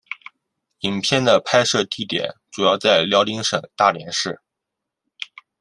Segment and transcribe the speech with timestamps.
[0.79, 4.41] 影片的拍摄地点主要在辽宁省大连市。